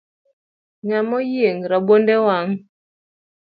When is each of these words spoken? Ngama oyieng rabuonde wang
Ngama 0.85 1.13
oyieng 1.21 1.59
rabuonde 1.71 2.15
wang 2.25 2.49